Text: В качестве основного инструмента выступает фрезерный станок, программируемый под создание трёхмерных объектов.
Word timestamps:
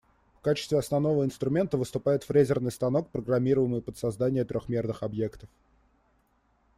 В 0.39 0.41
качестве 0.41 0.79
основного 0.79 1.23
инструмента 1.23 1.77
выступает 1.77 2.23
фрезерный 2.23 2.71
станок, 2.71 3.07
программируемый 3.11 3.83
под 3.83 3.99
создание 3.99 4.43
трёхмерных 4.43 5.03
объектов. 5.03 5.47